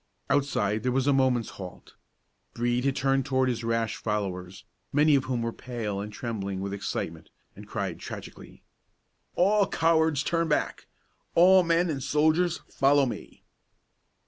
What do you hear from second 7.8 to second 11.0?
tragically: "All cowards turn back!